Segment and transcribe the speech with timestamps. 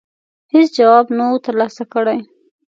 [0.53, 2.19] هېڅ جواب نه وو ترلاسه کړی.